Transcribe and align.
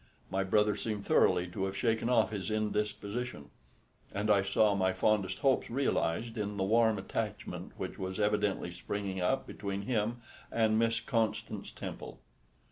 My 0.31 0.43
brother 0.43 0.75
seemed 0.75 1.05
thoroughly 1.05 1.45
to 1.49 1.65
have 1.65 1.77
shaken 1.77 2.09
off 2.09 2.31
his 2.31 2.49
indisposition; 2.49 3.51
and 4.11 4.31
I 4.31 4.41
saw 4.41 4.73
my 4.73 4.93
fondest 4.93 5.37
hopes 5.37 5.69
realised 5.69 6.39
in 6.39 6.57
the 6.57 6.63
warm 6.63 6.97
attachment 6.97 7.73
which 7.77 7.99
was 7.99 8.19
evidently 8.19 8.71
springing 8.71 9.21
up 9.21 9.45
between 9.45 9.83
him 9.83 10.21
and 10.51 10.79
Miss 10.79 11.01
Constance 11.01 11.69
Temple. 11.69 12.19